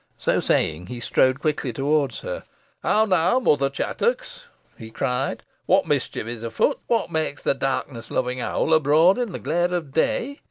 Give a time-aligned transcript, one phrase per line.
[0.17, 2.43] So saying, he strode quickly towards her.
[2.81, 5.43] "How now, Mother Chattox!" he cried.
[5.67, 6.79] "What mischief is afoot?
[6.87, 10.39] What makes the darkness loving owl abroad in the glare of day?